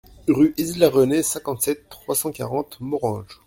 [0.27, 3.39] Rue Heitzler René, cinquante-sept, trois cent quarante Morhange